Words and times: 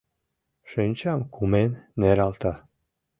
Шинчам 0.69 1.19
кумен 1.33 1.71
нералта. 1.99 2.53